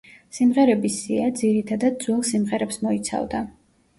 [0.35, 3.45] სიმღერების სია, ძირითადად, ძველ სიმღერებს მოიცავდა.